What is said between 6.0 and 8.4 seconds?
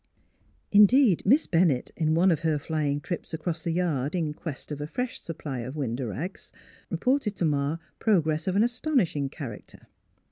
rags" reported to Ma prog